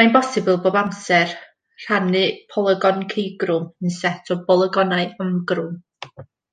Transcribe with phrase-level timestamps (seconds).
[0.00, 1.34] Mae'n bosibl bob amser
[1.84, 2.22] rhannu
[2.54, 5.78] polygon ceugrwm yn set o bolygonau amgrwm.